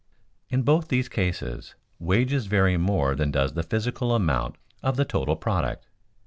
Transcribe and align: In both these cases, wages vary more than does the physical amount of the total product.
In 0.49 0.63
both 0.63 0.87
these 0.87 1.07
cases, 1.07 1.75
wages 1.99 2.47
vary 2.47 2.75
more 2.75 3.13
than 3.13 3.29
does 3.29 3.53
the 3.53 3.61
physical 3.61 4.15
amount 4.15 4.55
of 4.81 4.95
the 4.97 5.05
total 5.05 5.35
product. 5.35 5.85